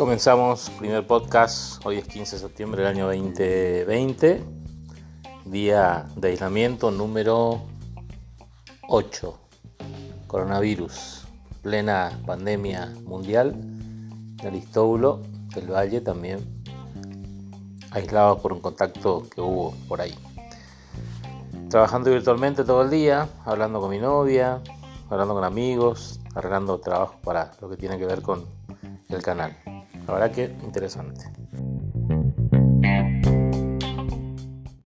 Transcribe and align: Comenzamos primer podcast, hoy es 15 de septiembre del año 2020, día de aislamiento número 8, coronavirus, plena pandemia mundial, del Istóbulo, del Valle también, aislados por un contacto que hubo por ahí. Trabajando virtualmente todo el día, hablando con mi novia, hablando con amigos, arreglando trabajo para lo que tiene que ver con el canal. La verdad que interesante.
Comenzamos 0.00 0.70
primer 0.78 1.06
podcast, 1.06 1.84
hoy 1.84 1.98
es 1.98 2.08
15 2.08 2.36
de 2.36 2.40
septiembre 2.40 2.80
del 2.80 2.90
año 2.90 3.04
2020, 3.04 4.42
día 5.44 6.06
de 6.16 6.28
aislamiento 6.28 6.90
número 6.90 7.60
8, 8.88 9.38
coronavirus, 10.26 11.26
plena 11.60 12.18
pandemia 12.24 12.90
mundial, 13.04 13.54
del 14.42 14.54
Istóbulo, 14.54 15.20
del 15.54 15.70
Valle 15.70 16.00
también, 16.00 16.62
aislados 17.90 18.40
por 18.40 18.54
un 18.54 18.60
contacto 18.60 19.28
que 19.28 19.42
hubo 19.42 19.74
por 19.86 20.00
ahí. 20.00 20.14
Trabajando 21.68 22.10
virtualmente 22.10 22.64
todo 22.64 22.80
el 22.84 22.88
día, 22.88 23.28
hablando 23.44 23.82
con 23.82 23.90
mi 23.90 23.98
novia, 23.98 24.62
hablando 25.10 25.34
con 25.34 25.44
amigos, 25.44 26.20
arreglando 26.34 26.78
trabajo 26.78 27.16
para 27.22 27.52
lo 27.60 27.68
que 27.68 27.76
tiene 27.76 27.98
que 27.98 28.06
ver 28.06 28.22
con 28.22 28.46
el 29.10 29.22
canal. 29.22 29.54
La 30.10 30.18
verdad 30.18 30.32
que 30.34 30.50
interesante. 30.64 31.24